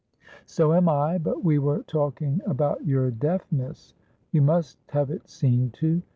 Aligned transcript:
"So 0.47 0.73
am 0.73 0.89
I. 0.89 1.19
But 1.19 1.43
we 1.43 1.59
were 1.59 1.83
talking 1.83 2.41
about 2.47 2.83
your 2.83 3.11
deafness: 3.11 3.93
you 4.31 4.41
must 4.41 4.79
have 4.89 5.11
it 5.11 5.29
seen 5.29 5.69
to. 5.73 6.01